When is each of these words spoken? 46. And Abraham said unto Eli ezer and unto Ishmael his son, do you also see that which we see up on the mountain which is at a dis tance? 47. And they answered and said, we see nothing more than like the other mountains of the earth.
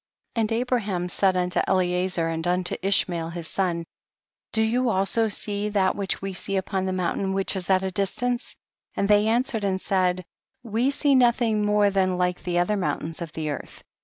46. 0.33 0.41
And 0.55 0.59
Abraham 0.59 1.09
said 1.09 1.37
unto 1.37 1.59
Eli 1.69 1.89
ezer 2.05 2.27
and 2.27 2.47
unto 2.47 2.75
Ishmael 2.81 3.29
his 3.29 3.47
son, 3.47 3.85
do 4.51 4.63
you 4.63 4.89
also 4.89 5.27
see 5.27 5.69
that 5.69 5.95
which 5.95 6.23
we 6.23 6.33
see 6.33 6.57
up 6.57 6.73
on 6.73 6.87
the 6.87 6.91
mountain 6.91 7.33
which 7.33 7.55
is 7.55 7.69
at 7.69 7.83
a 7.83 7.91
dis 7.91 8.15
tance? 8.15 8.55
47. 8.95 8.95
And 8.95 9.07
they 9.07 9.27
answered 9.27 9.63
and 9.63 9.79
said, 9.79 10.25
we 10.63 10.89
see 10.89 11.13
nothing 11.13 11.63
more 11.63 11.91
than 11.91 12.17
like 12.17 12.41
the 12.41 12.57
other 12.57 12.77
mountains 12.77 13.21
of 13.21 13.31
the 13.33 13.51
earth. 13.51 13.83